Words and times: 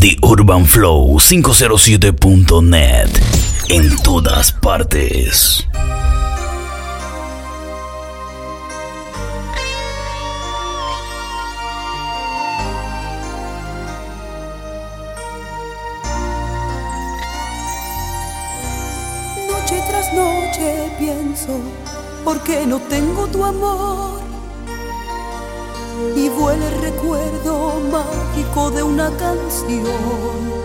The 0.00 0.16
Urban 0.22 0.64
Flow 0.64 1.18
507.net 1.18 3.10
en 3.68 3.96
todas 3.98 4.50
partes. 4.50 5.66
Noche 19.46 19.82
tras 19.86 20.14
noche 20.14 20.90
pienso, 20.98 21.60
¿por 22.24 22.42
qué 22.42 22.64
no 22.66 22.78
tengo 22.88 23.26
tu 23.26 23.44
amor? 23.44 24.19
Y 26.16 26.28
vuela 26.28 26.66
el 26.66 26.80
recuerdo 26.80 27.80
mágico 27.90 28.70
de 28.70 28.82
una 28.82 29.10
canción 29.16 30.60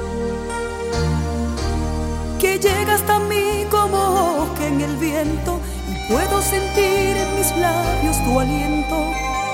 que 2.39 2.59
llega 2.59 2.95
hasta 2.95 3.19
mí 3.19 3.65
como 3.69 4.47
que 4.57 4.67
en 4.67 4.81
el 4.81 4.95
viento 4.97 5.59
y 5.89 6.11
puedo 6.11 6.41
sentir 6.41 7.17
en 7.17 7.35
mis 7.37 7.57
labios 7.57 8.23
tu 8.23 8.39
aliento. 8.39 8.97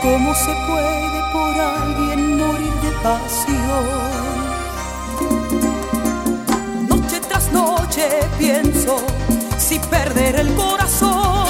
¿Cómo 0.02 0.34
se 0.34 0.54
puede 0.68 1.22
por 1.32 1.54
alguien 1.60 2.38
morir 2.38 2.74
de 2.82 2.92
pasión? 3.04 4.12
Noche 6.90 7.20
tras 7.28 7.52
noche 7.52 8.10
pienso 8.40 8.98
si 9.58 9.78
perder 9.80 10.36
el 10.38 10.54
corazón 10.56 11.46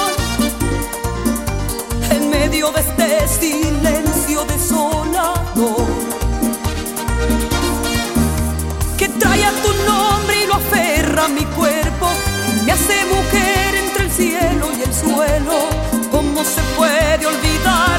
en 2.10 2.30
medio 2.30 2.70
de 2.72 2.80
este 2.80 3.28
silencio 3.28 4.11
desolador. 4.40 5.86
Que 8.96 9.08
trae 9.08 9.44
a 9.44 9.52
tu 9.62 9.72
nombre 9.90 10.42
y 10.42 10.46
lo 10.46 10.54
aferra 10.54 11.24
a 11.26 11.28
mi 11.28 11.44
cuerpo. 11.44 12.08
Me 12.64 12.72
hace 12.72 13.04
mujer 13.06 13.74
entre 13.84 14.04
el 14.04 14.10
cielo 14.10 14.66
y 14.78 14.82
el 14.82 14.94
suelo. 14.94 15.58
¿Cómo 16.10 16.44
se 16.44 16.62
puede 16.76 17.26
olvidar 17.26 17.91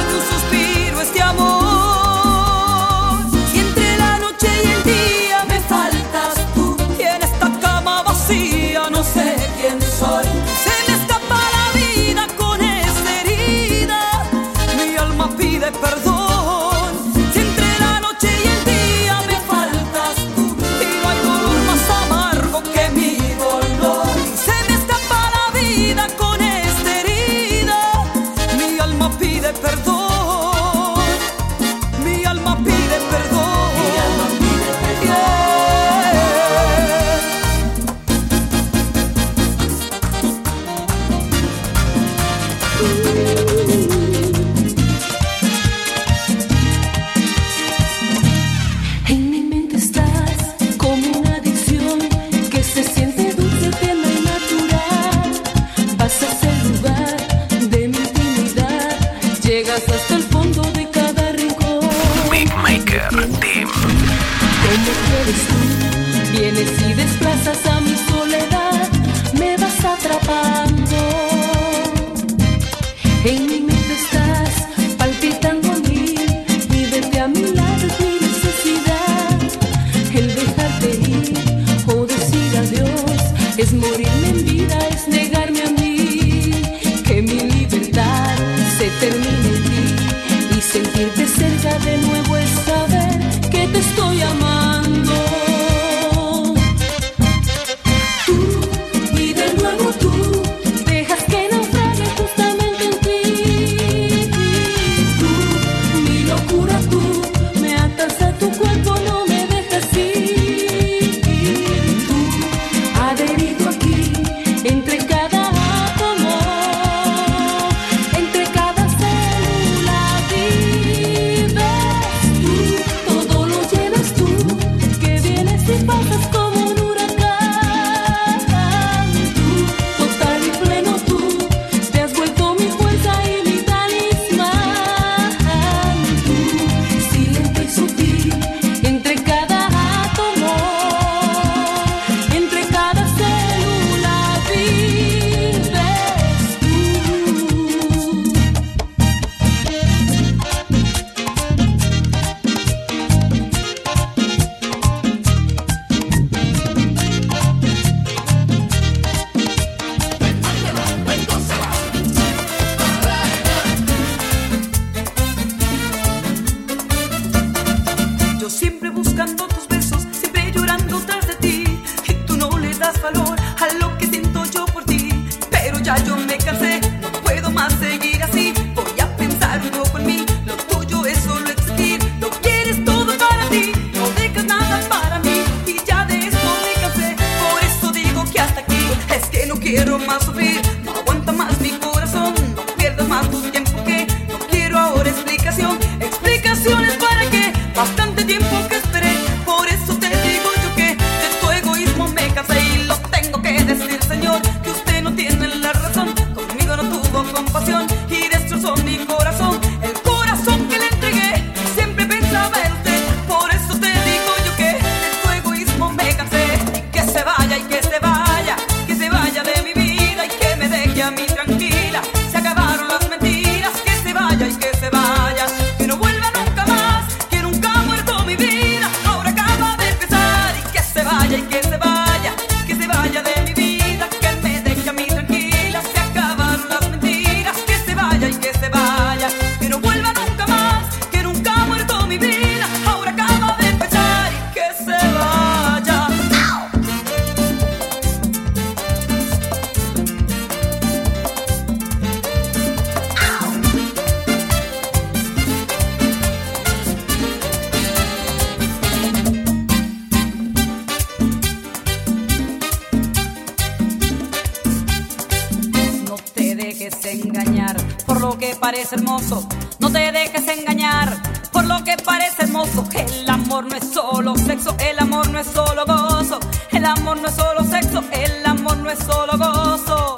No 269.79 269.89
te 269.89 270.11
dejes 270.11 270.45
engañar 270.49 271.17
por 271.53 271.63
lo 271.63 271.81
que 271.85 271.95
parece 272.03 272.43
hermoso. 272.43 272.85
El 272.93 273.29
amor 273.29 273.65
no 273.65 273.75
es 273.77 273.89
solo 273.93 274.35
sexo, 274.35 274.75
el 274.79 274.99
amor 274.99 275.29
no 275.29 275.39
es 275.39 275.47
solo 275.47 275.85
gozo. 275.85 276.39
El 276.71 276.83
amor 276.83 277.17
no 277.21 277.29
es 277.29 277.35
solo 277.35 277.63
sexo, 277.63 278.03
el 278.11 278.45
amor 278.45 278.77
no 278.77 278.89
es 278.89 278.99
solo 278.99 279.37
gozo. 279.37 280.15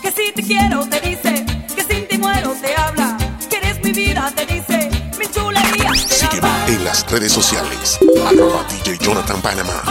Que 0.00 0.10
si 0.10 0.32
te 0.32 0.42
quiero 0.42 0.86
te 0.86 1.00
dice, 1.00 1.44
que 1.74 1.84
sin 1.84 2.08
ti 2.08 2.16
muero 2.16 2.54
te 2.62 2.74
habla. 2.76 3.18
Que 3.50 3.56
eres 3.58 3.82
mi 3.84 3.92
vida 3.92 4.32
te 4.34 4.46
dice, 4.46 4.90
mi 5.18 5.26
chulería 5.26 5.92
Sígueme 5.94 6.48
en 6.68 6.84
las 6.84 7.10
redes 7.10 7.32
sociales. 7.32 7.98
Arroba 8.26 8.64
DJ 8.70 8.96
Jonathan 8.98 9.40
Panamá. 9.42 9.82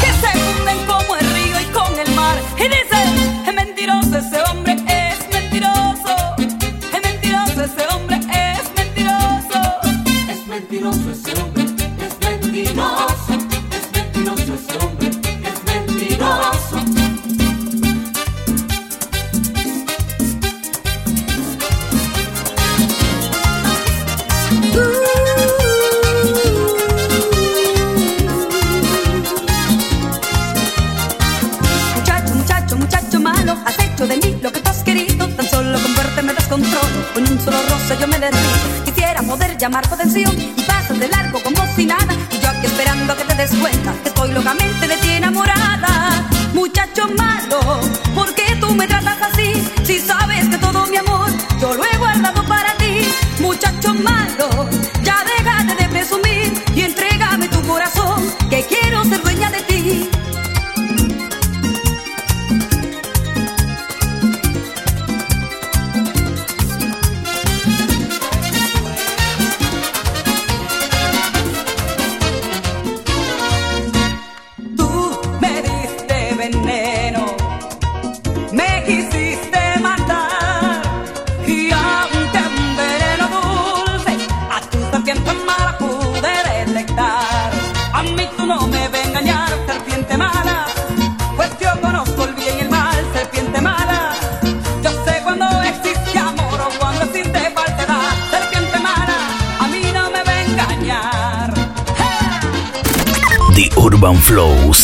Que 0.00 0.12
se 0.12 0.38
hunden 0.38 0.86
como 0.86 1.16
el 1.16 1.34
río 1.34 1.60
y 1.60 1.64
con 1.66 1.98
el 1.98 2.14
mar. 2.14 2.38
Y 2.56 2.62
dice, 2.62 3.46
es 3.46 3.54
mentiroso 3.54 4.16
ese 4.16 4.45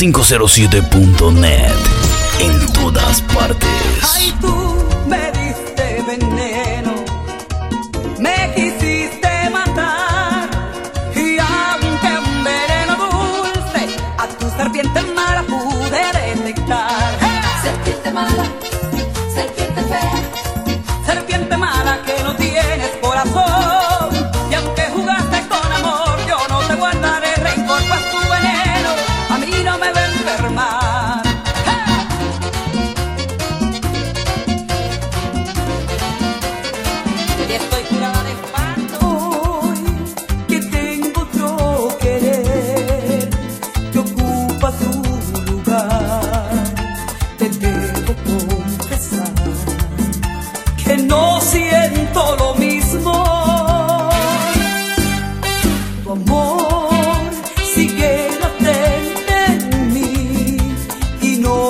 507.net. 0.03 2.02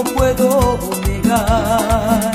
puedo 0.04 0.78
negar. 1.06 2.31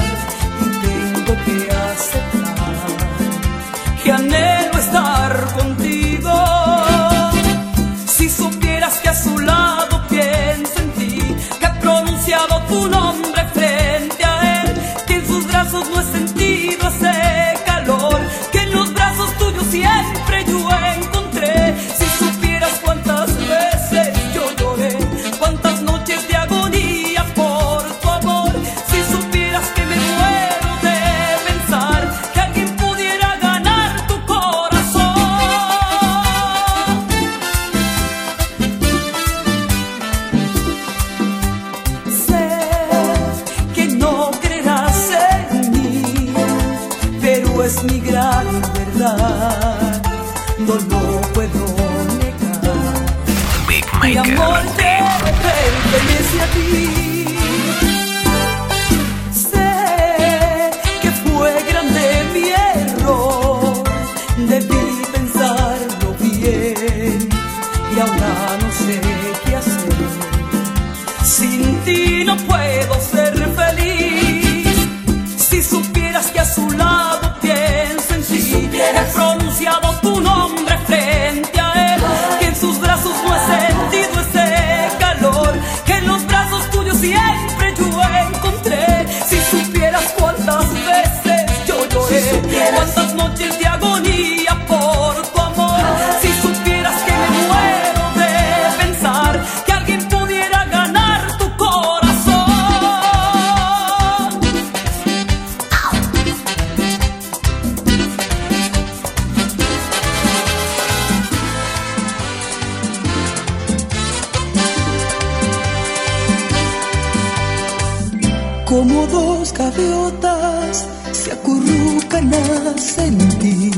Como 118.77 119.07
dos 119.07 119.53
gaviotas 119.53 120.85
se 121.11 121.31
acurrucan 121.31 122.31
a 122.31 122.77
sentir 122.77 123.73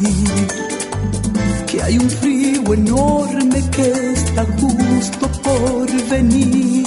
que 1.67 1.81
hay 1.81 1.97
un 1.97 2.09
frío 2.09 2.73
enorme 2.73 3.63
que 3.71 4.11
está 4.11 4.45
justo 4.59 5.25
por 5.41 5.87
venir. 6.09 6.85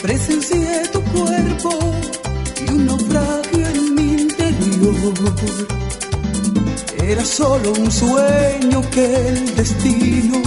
Presencié 0.00 0.82
tu 0.92 1.00
cuerpo 1.14 1.70
y 2.64 2.70
un 2.70 2.86
naufragio 2.86 3.66
en 3.74 3.94
mi 3.96 4.08
interior. 4.22 5.34
Era 7.02 7.24
solo 7.24 7.72
un 7.72 7.90
sueño 7.90 8.80
que 8.92 9.28
el 9.28 9.56
destino 9.56 10.40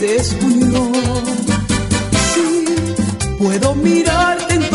descubrió. 0.00 0.92
Sí, 2.32 2.64
puedo 3.38 3.74
mirarte 3.74 4.54
en 4.54 4.70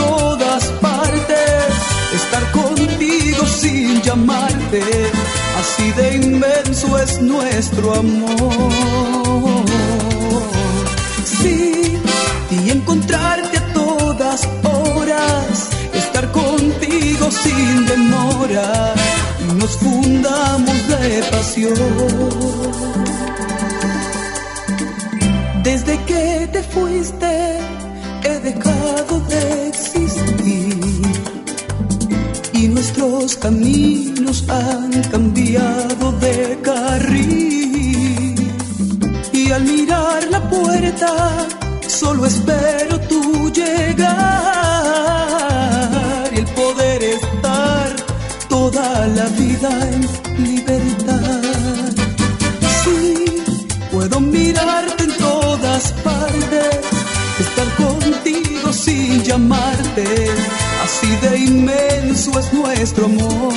todas 0.52 0.72
partes, 0.82 1.74
estar 2.14 2.52
contigo 2.52 3.46
sin 3.46 4.02
llamarte. 4.02 4.82
Así 5.60 5.92
de 5.94 6.16
inmenso 6.16 6.98
es 6.98 7.22
nuestro 7.22 7.96
amor. 7.96 9.66
Sí, 11.24 11.98
y 12.50 12.70
encontrarte 12.70 13.58
a 13.60 13.74
todas 13.74 14.48
horas, 14.64 15.70
estar 15.94 16.30
contigo 16.32 17.32
sin 17.32 17.86
demora. 17.86 18.94
Y 19.40 19.54
nos 19.54 19.78
fundamos 19.78 20.88
de 20.90 21.24
pasión. 21.32 21.76
Desde 25.64 25.98
que 26.04 26.50
te 26.52 26.64
fuiste 26.64 27.61
dejado 28.44 29.20
de 29.30 29.68
existir 29.70 31.02
y 32.54 32.68
nuestros 32.68 33.36
caminos 33.36 34.44
han 34.50 34.92
cambiado 35.04 36.12
de 36.20 36.60
carril. 36.62 38.36
Y 39.32 39.52
al 39.52 39.64
mirar 39.64 40.28
la 40.30 40.50
puerta 40.50 41.48
solo 41.88 42.26
espero 42.26 43.00
tu 43.02 43.52
llegar 43.52 44.10
y 46.34 46.40
el 46.40 46.46
poder 46.46 47.04
estar 47.04 47.96
toda 48.50 49.08
la 49.08 49.26
vida 49.40 49.70
en 49.94 50.21
sin 59.32 59.50
llamarte, 59.50 60.28
así 60.84 61.16
de 61.22 61.38
inmenso 61.38 62.32
es 62.40 62.54
nuestro 62.54 63.06
amor. 63.06 63.54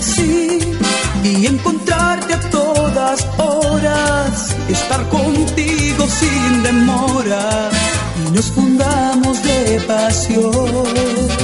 Sí, 0.00 0.58
y 1.22 1.46
encontrarte 1.46 2.34
a 2.34 2.40
todas 2.50 3.26
horas, 3.38 4.56
estar 4.68 5.08
contigo 5.08 6.06
sin 6.06 6.62
demora, 6.62 7.70
y 8.26 8.30
nos 8.32 8.46
fundamos 8.46 9.42
de 9.42 9.80
pasión. 9.86 11.43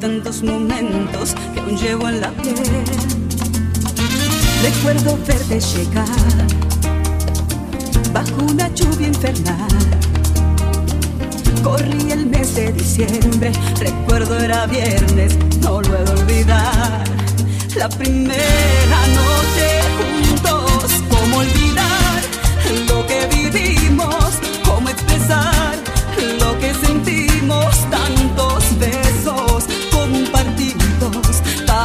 Tantos 0.00 0.42
momentos 0.42 1.34
que 1.54 1.60
aún 1.60 1.76
llevo 1.76 2.08
en 2.08 2.20
la 2.20 2.30
piel. 2.30 2.56
Recuerdo 4.62 5.18
verte 5.26 5.60
llegar 5.60 6.06
bajo 8.12 8.44
una 8.50 8.68
lluvia 8.74 9.08
infernal. 9.08 9.68
Corrí 11.62 12.12
el 12.12 12.26
mes 12.26 12.54
de 12.54 12.72
diciembre, 12.72 13.52
recuerdo 13.78 14.38
era 14.38 14.66
viernes, 14.66 15.36
no 15.60 15.80
lo 15.80 15.96
he 15.96 16.04
de 16.04 16.10
olvidar. 16.12 17.04
La 17.74 17.88
primera 17.88 19.00
noche 19.08 20.05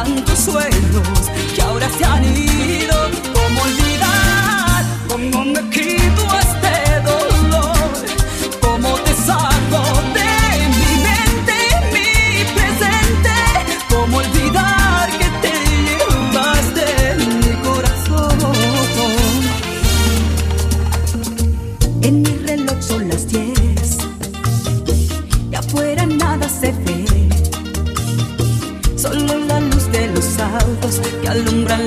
tantos 0.04 0.38
sueños 0.38 1.30
que 1.54 1.62
ahora 1.62 1.88
se 1.88 2.04
han 2.04 2.24
ido, 2.24 3.01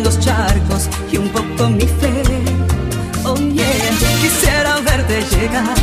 los 0.03 0.19
charcos 0.19 0.89
y 1.11 1.17
un 1.17 1.29
poco 1.29 1.69
mi 1.69 1.85
fe. 1.85 2.23
Oh 3.25 3.35
yeah, 3.35 3.91
quisiera 4.21 4.79
verte 4.79 5.23
llegar 5.31 5.75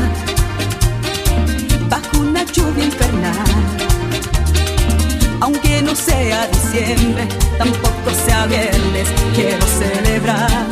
bajo 1.89 2.19
una 2.19 2.45
lluvia 2.45 2.85
infernal. 2.85 3.45
Aunque 5.41 5.83
diciembre, 6.53 7.29
tampoco 7.59 8.11
sea 8.27 8.47
viernes, 8.47 9.09
quiero 9.35 9.67
celebrar 9.67 10.67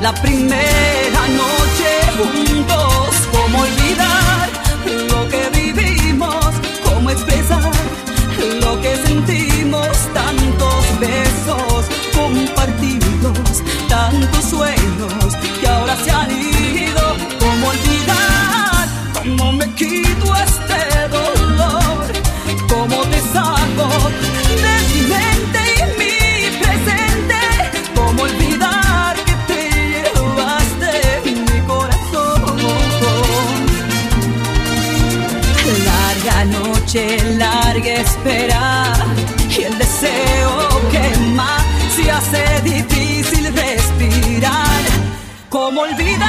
la 0.00 0.12
primera 0.14 1.22
noche 1.42 1.90
juntos, 2.16 3.14
cómo 3.32 3.58
olvidar 3.60 4.48
lo 5.10 5.28
que 5.28 5.50
vivimos, 5.60 6.54
cómo 6.84 7.10
expresar 7.10 7.72
lo 8.60 8.80
que 8.80 8.96
sentimos, 9.04 9.88
tantos 10.14 11.00
besos 11.00 11.97
tantos 14.10 14.44
sueños 14.44 15.36
que 15.60 15.68
ahora 15.68 15.94
se 15.96 16.10
han 16.10 16.30
ido, 16.30 17.16
cómo 17.38 17.68
olvidar, 17.68 18.88
cómo 19.14 19.52
me 19.52 19.66
quito 19.74 20.34
este 20.46 21.08
dolor, 21.08 22.06
cómo 22.70 22.96
te 23.12 23.20
saco 23.34 23.86
de 24.64 24.74
mi 24.88 25.00
mente 25.14 25.60
y 25.76 25.84
mi 26.00 26.58
presente, 26.62 27.40
cómo 27.94 28.22
olvidar 28.22 29.14
que 29.26 29.34
te 29.48 29.60
llevaste 29.90 30.90
mi 31.24 31.60
corazón. 31.66 32.56
Larga 35.84 36.44
noche, 36.46 37.02
larga 37.36 37.92
espera 37.92 38.87
¿Cómo 45.68 45.82
olvidar 45.82 46.27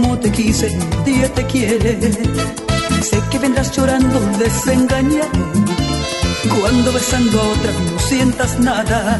como 0.00 0.16
te 0.18 0.30
quise, 0.30 0.68
día 1.04 1.28
te 1.34 1.44
quiere. 1.46 1.98
Sé 3.02 3.20
que 3.30 3.38
vendrás 3.38 3.72
llorando 3.76 4.20
desengañado 4.38 5.44
cuando 6.60 6.92
besando 6.92 7.40
a 7.40 7.48
otra 7.54 7.72
no 7.72 7.98
sientas 7.98 8.60
nada. 8.60 9.18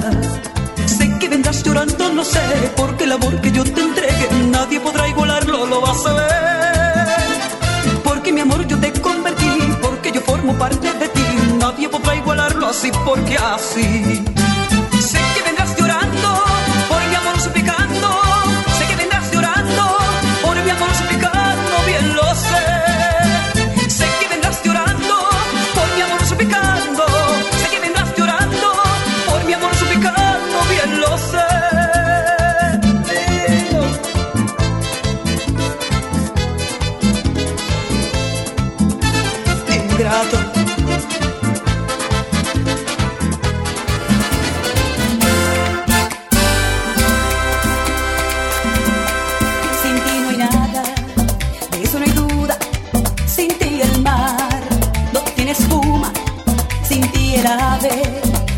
Sé 0.86 1.06
que 1.18 1.28
vendrás 1.28 1.64
llorando, 1.64 2.12
no 2.12 2.24
sé, 2.24 2.40
porque 2.76 3.04
el 3.04 3.12
amor 3.12 3.40
que 3.40 3.50
yo 3.50 3.64
te 3.64 3.80
entregue 3.80 4.26
nadie 4.52 4.78
podrá 4.78 5.08
igualarlo, 5.08 5.66
lo 5.66 5.80
vas 5.80 6.06
a 6.06 6.12
ver. 6.12 7.28
Porque 8.04 8.32
mi 8.32 8.40
amor 8.40 8.64
yo 8.68 8.78
te 8.78 8.92
convertí, 8.92 9.50
porque 9.82 10.12
yo 10.12 10.20
formo 10.20 10.52
parte 10.54 10.92
de 10.92 11.08
ti, 11.08 11.26
nadie 11.58 11.88
podrá 11.88 12.14
igualarlo 12.14 12.68
así, 12.68 12.90
porque 13.04 13.36
así. 13.36 14.24
Sé 15.10 15.20
que 15.34 15.42
vendrás 15.44 15.76
llorando 15.76 16.28
por 16.88 17.00
mi 17.08 17.14
amor 17.16 17.40
suplicando. 17.40 17.77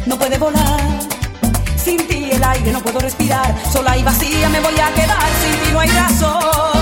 No 0.07 0.19
puede 0.19 0.39
volar. 0.39 0.81
Sin 1.77 2.07
ti 2.07 2.31
el 2.33 2.43
aire 2.43 2.73
no 2.73 2.81
puedo 2.81 2.99
respirar. 2.99 3.55
Sola 3.73 3.97
y 3.97 4.03
vacía 4.03 4.49
me 4.49 4.61
voy 4.61 4.79
a 4.79 4.93
quedar. 4.95 5.31
Sin 5.43 5.65
ti 5.65 5.73
no 5.73 5.81
hay 5.81 5.89
razón 5.89 6.80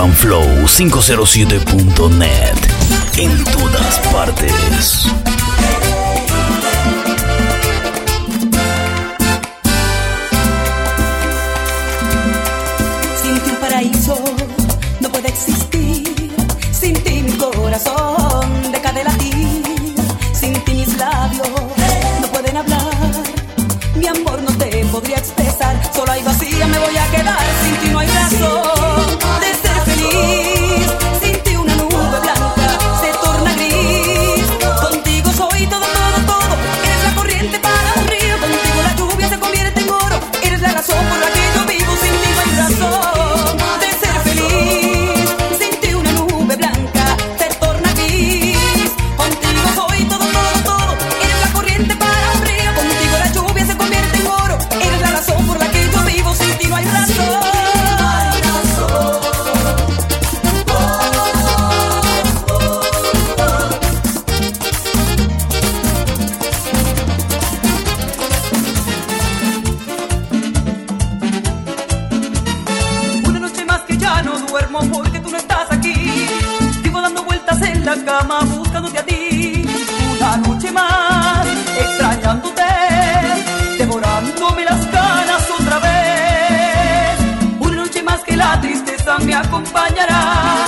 urbanflow507.net. 0.00 2.58
En 3.16 3.44
todas 3.44 4.00
partes. 4.12 5.39
cama 78.10 78.40
buscándote 78.40 78.98
a 78.98 79.04
ti 79.04 79.64
una 80.16 80.36
noche 80.38 80.72
más, 80.72 81.46
extrañándote, 81.78 82.70
devorándome 83.78 84.64
las 84.64 84.82
ganas 84.90 85.42
otra 85.58 85.78
vez. 85.78 87.14
Una 87.60 87.76
noche 87.82 88.02
más 88.02 88.20
que 88.24 88.36
la 88.36 88.60
tristeza 88.60 89.16
me 89.20 89.32
acompañará. 89.32 90.59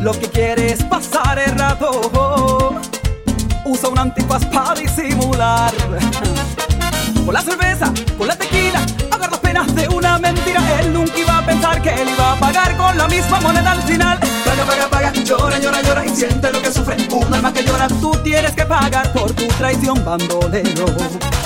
Lo 0.00 0.12
que 0.12 0.28
quiere 0.28 0.72
es 0.72 0.82
pasar 0.84 1.38
el 1.38 1.56
rato. 1.56 2.80
Usa 3.64 3.88
un 3.88 3.98
antifaz 3.98 4.44
para 4.46 4.74
disimular. 4.74 5.72
Con 7.24 7.32
la 7.34 7.42
cerveza, 7.42 7.92
con 8.16 8.26
la 8.26 8.34
tequila, 8.34 8.80
agarra 9.10 9.30
las 9.30 9.40
penas 9.40 9.74
de 9.74 9.86
una 9.88 10.18
mentira. 10.18 10.60
Él 10.80 10.92
nunca 10.92 11.16
iba 11.16 11.38
a 11.38 11.46
pensar 11.46 11.80
que 11.80 11.90
él 11.90 12.08
iba 12.08 12.32
a 12.32 12.36
pagar 12.40 12.76
con 12.76 12.96
la 12.98 13.06
misma 13.06 13.40
moneda 13.40 13.72
al 13.72 13.82
final. 13.82 14.18
Paga, 14.18 14.64
paga, 14.64 14.88
paga, 14.88 14.97
llora, 15.28 15.58
llora, 15.58 15.82
llora 15.82 16.06
y 16.06 16.08
siente 16.08 16.50
lo 16.50 16.62
que 16.62 16.72
sufre. 16.72 16.96
Un 17.12 17.34
alma 17.34 17.52
que 17.52 17.62
llora, 17.62 17.86
tú 17.88 18.12
tienes 18.24 18.52
que 18.52 18.64
pagar 18.64 19.12
por 19.12 19.30
tu 19.32 19.46
traición, 19.58 20.02
bandolero. 20.04 20.86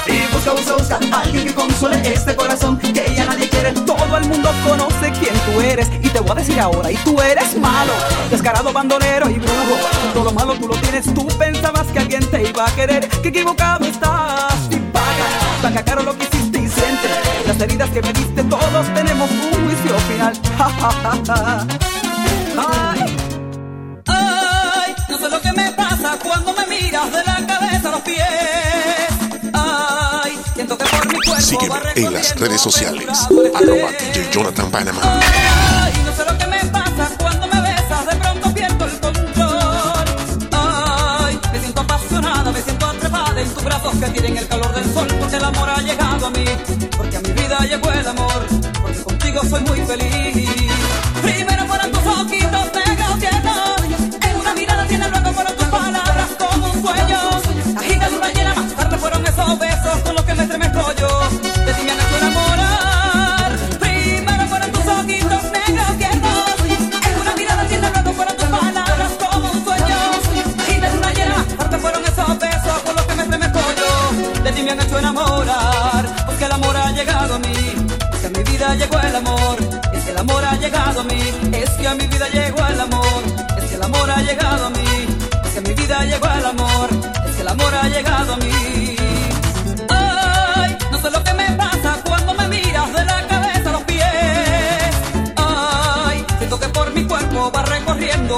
Y 0.07 0.33
busca, 0.33 0.53
busca, 0.53 0.75
busca 0.77 0.99
alguien 1.13 1.47
que 1.47 1.55
consuele 1.55 2.01
este 2.05 2.37
corazón 2.37 2.79
que 2.79 2.93
ya 2.93 3.25
nadie 3.25 3.49
quiere. 3.49 3.73
Todo 3.73 4.17
el 4.17 4.25
mundo 4.27 4.51
conoce 4.67 5.13
quién 5.19 5.35
tú 5.47 5.61
eres. 5.61 5.89
Y 6.01 6.09
te 6.09 6.21
voy 6.21 6.31
a 6.31 6.35
decir 6.35 6.61
ahora, 6.61 6.93
y 6.93 6.97
tú 6.99 7.21
eres 7.21 7.59
malo, 7.59 7.93
descarado, 8.31 8.73
bandolero 8.73 9.29
y 9.29 9.35
brujo. 9.35 9.77
Todo 10.15 10.25
lo 10.25 10.33
malo 10.33 10.55
tú 10.55 10.69
lo 10.69 10.75
tienes, 10.77 11.13
tú 11.13 11.27
pensabas 11.39 11.87
que 11.89 11.99
alguien 11.99 12.25
te 12.31 12.49
iba 12.49 12.65
a 12.65 12.75
querer. 12.77 13.09
Que 13.09 13.29
equivocado 13.29 13.85
estás 13.85 14.55
y 14.71 14.77
paga, 14.77 15.27
paga 15.61 15.85
caro 15.85 16.03
lo 16.03 16.17
que 16.17 16.25
hiciste 16.25 16.59
y 16.59 16.69
siente. 16.69 17.09
Las 17.47 17.61
heridas 17.61 17.91
que 17.91 18.03
me 18.03 18.13
diste, 18.13 18.45
todos 18.45 18.95
tenemos 18.95 19.29
un 19.31 19.67
juicio 19.67 19.99
final. 20.09 20.33
Ay, 21.29 22.02
cuando 26.23 26.53
me 26.55 26.67
miras 26.67 27.13
de 27.13 27.25
la 27.25 27.47
cabeza 27.47 27.89
a 27.89 27.93
los 27.93 28.01
pies. 28.03 28.19
Ay, 29.53 30.39
siento 30.55 30.79
que 30.79 30.85
por 30.85 31.07
mi 31.09 31.21
cuerpo 31.25 31.41
Sígueme 31.43 31.81
en 31.97 32.13
las 32.13 32.35
redes 32.37 32.61
sociales. 32.61 33.07
Arroba. 33.55 33.91
DJ 33.93 34.31
Jonathan 34.33 34.71
Panamá. 34.71 35.01
Ay, 35.05 35.93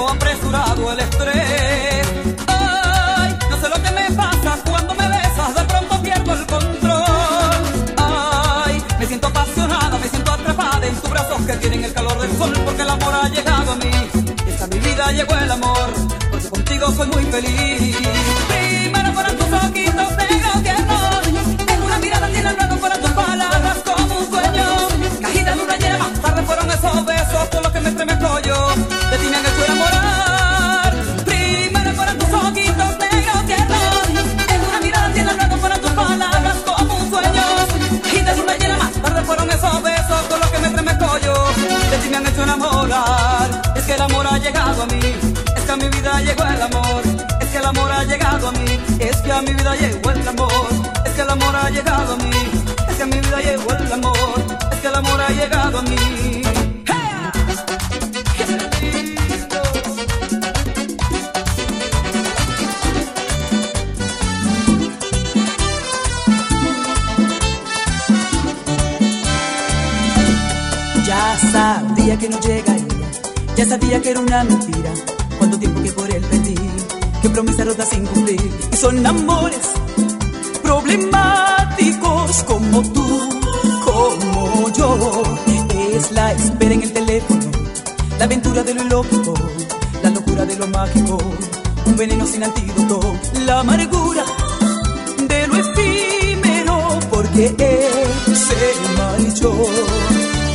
apresurado 0.03 0.91
el 0.91 0.99
estrés. 0.99 2.07
Ay, 2.47 3.37
no 3.49 3.61
sé 3.61 3.69
lo 3.69 3.81
que 3.81 3.91
me 3.91 4.11
pasa 4.11 4.59
cuando 4.69 4.93
me 4.95 5.07
besas, 5.07 5.55
de 5.55 5.63
pronto 5.65 6.01
pierdo 6.01 6.33
el 6.33 6.45
control. 6.45 7.03
Ay, 7.97 8.83
me 8.99 9.05
siento 9.07 9.27
apasionada, 9.27 9.97
me 9.97 10.09
siento 10.09 10.31
atrapada 10.31 10.85
en 10.85 10.95
tus 10.95 11.09
brazos 11.09 11.41
que 11.47 11.53
tienen 11.53 11.83
el 11.85 11.93
calor 11.93 12.19
del 12.19 12.37
sol, 12.37 12.53
porque 12.65 12.81
el 12.81 12.89
amor 12.89 13.13
ha 13.13 13.29
llegado 13.29 13.71
a 13.71 13.75
mí. 13.75 13.91
Y 14.45 14.49
es 14.49 14.57
que 14.57 14.63
a 14.63 14.67
mi 14.67 14.79
vida 14.79 15.11
llegó 15.11 15.35
el 15.35 15.51
amor, 15.51 15.89
porque 16.31 16.49
contigo 16.49 16.91
soy 16.91 17.07
muy 17.07 17.23
feliz. 17.25 17.97
Primero 18.49 19.13
fueron 19.13 19.37
tus 19.37 19.53
ojitos 19.53 19.94
es 44.67 45.63
que 45.63 45.71
a 45.71 45.75
mi 45.77 45.89
vida 45.89 46.21
llegó 46.21 46.43
el 46.43 46.61
amor. 46.61 47.01
Es 47.39 47.47
que 47.49 47.57
el 47.57 47.65
amor 47.65 47.91
ha 47.91 48.03
llegado 48.03 48.47
a 48.47 48.51
mí, 48.51 48.79
es 48.99 49.17
que 49.17 49.31
a 49.31 49.41
mi 49.41 49.53
vida 49.53 49.75
llegó 49.75 50.09
el 50.09 50.27
amor. 50.27 50.51
Es 51.05 51.11
que 51.13 51.21
el 51.21 51.29
amor 51.29 51.55
ha 51.55 51.69
llegado 51.69 52.13
a 52.13 52.17
mí, 52.17 52.31
es 52.89 52.95
que 52.95 53.03
a 53.03 53.05
mi 53.05 53.19
vida 53.19 53.41
llegó 53.41 53.71
el 53.71 53.93
amor. 53.93 54.45
Es 54.71 54.79
que 54.79 54.87
el 54.87 54.95
amor 54.95 55.21
ha 55.21 55.29
llegado 55.29 55.79
a 55.79 55.81
mí. 55.83 56.41
Ya 71.05 71.37
sabía 71.51 72.17
que 72.17 72.29
no 72.29 72.39
llegaría, 72.39 72.64
ya 73.55 73.65
sabía 73.65 74.01
que 74.01 74.11
era 74.11 74.19
una 74.19 74.43
mentira. 74.43 74.93
Cuánto 75.37 75.57
tiempo 75.57 75.81
que 75.81 75.91
por 75.91 76.09
él 76.09 76.21
perdí, 76.23 76.55
que 77.21 77.29
promesas 77.29 77.67
rotas 77.67 77.89
sin 77.89 78.05
cumplir. 78.05 78.51
Y 78.71 78.75
son 78.75 79.05
amores 79.05 79.71
problemáticos 80.61 82.43
como 82.43 82.81
tú, 82.91 83.29
como 83.85 84.69
yo. 84.73 85.23
Es 85.93 86.11
la 86.11 86.33
espera 86.33 86.73
en 86.73 86.83
el 86.83 86.91
teléfono, 86.91 87.51
la 88.19 88.25
aventura 88.25 88.63
de 88.63 88.73
lo 88.73 88.83
ilógico, 88.83 89.33
la 90.03 90.09
locura 90.09 90.45
de 90.45 90.57
lo 90.57 90.67
mágico, 90.67 91.17
un 91.85 91.95
veneno 91.95 92.25
sin 92.25 92.43
antídoto, 92.43 92.99
la 93.45 93.61
amargura 93.61 94.25
de 95.29 95.47
lo 95.47 95.55
efímero, 95.55 96.99
porque 97.09 97.55
él 97.57 98.35
se 98.35 98.73
marchó. 98.97 100.04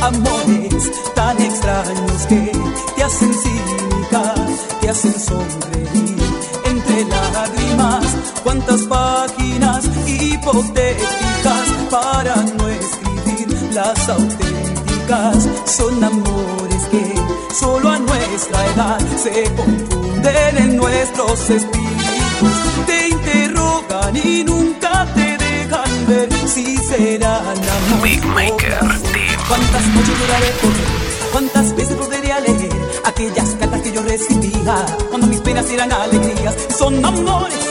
Amores 0.01 0.91
tan 1.13 1.39
extraños 1.39 2.25
que 2.27 2.51
te 2.95 3.03
hacen 3.03 3.31
cínica, 3.33 4.33
te 4.81 4.89
hacen 4.89 5.13
sonreír 5.13 6.17
entre 6.65 7.05
lágrimas. 7.05 8.05
Cuántas 8.43 8.81
páginas 8.81 9.85
hipotéticas 10.07 11.67
para 11.91 12.35
no 12.57 12.67
escribir 12.67 13.73
las 13.73 14.09
auténticas. 14.09 15.47
Son 15.65 16.03
amores 16.03 16.83
que 16.89 17.13
solo 17.53 17.91
a 17.91 17.99
nuestra 17.99 18.65
edad 18.73 18.99
se 19.17 19.43
confunden 19.55 20.57
en 20.57 20.77
nuestros 20.77 21.47
espíritus. 21.47 22.51
Te 22.87 23.09
interrogan 23.09 24.17
y 24.17 24.43
nunca 24.43 25.05
te 25.13 25.37
dejan 25.37 26.07
ver 26.07 26.33
si 26.47 26.75
serán 26.77 27.45
amor. 27.45 28.01
Big 28.01 28.25
Maker. 28.25 29.30
Cuántas 29.51 29.85
noches 29.87 30.17
lloraré 30.17 30.51
por 30.61 30.71
él, 30.71 31.29
cuántas 31.33 31.75
veces 31.75 31.97
podría 31.97 32.39
leer 32.39 32.71
aquellas 33.03 33.49
cartas 33.55 33.81
que 33.81 33.91
yo 33.91 34.01
recibía 34.01 34.85
cuando 35.09 35.27
mis 35.27 35.41
penas 35.41 35.69
eran 35.69 35.91
alegrías. 35.91 36.55
Son 36.77 37.03
amores 37.03 37.70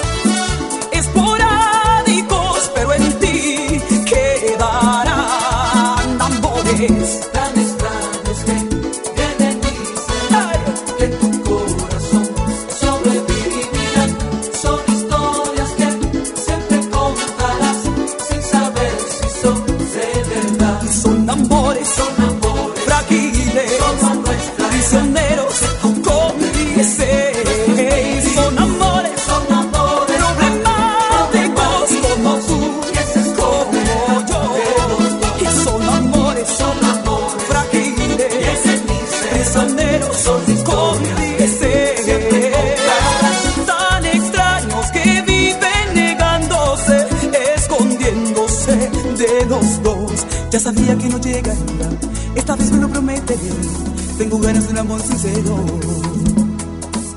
Tengo 54.20 54.38
ganas 54.38 54.66
de 54.66 54.72
un 54.72 54.78
amor 54.80 55.00
sincero. 55.00 55.64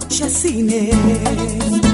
Ya 0.08 0.28
Yacine. 0.28 1.93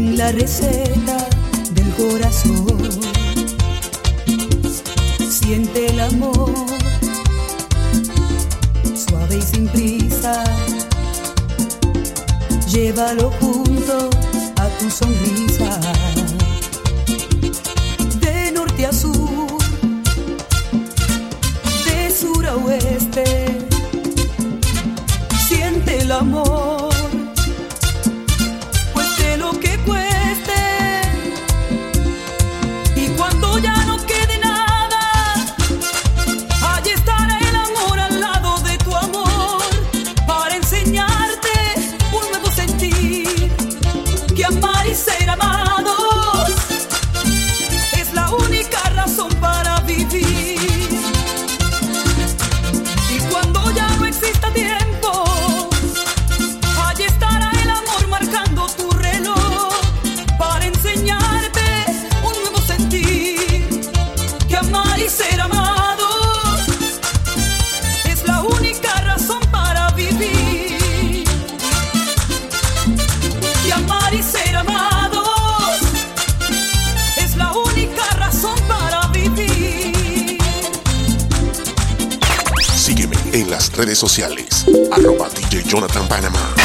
en 0.00 0.16
la 0.16 0.32
receta 0.32 1.18
del 1.72 1.90
corazón. 1.94 3.00
Siente 5.28 5.86
el 5.86 6.00
amor, 6.00 6.52
suave 8.94 9.36
y 9.36 9.42
sin 9.42 9.66
prisa. 9.68 10.42
Llévalo 12.72 13.30
junto 13.40 14.10
a 14.56 14.68
tu 14.78 14.90
sonrisa. 14.90 15.80
sociales. 84.00 84.64
Arroba 84.90 85.28
DJ 85.28 85.62
Jonathan 85.62 86.08
Panamá. 86.08 86.59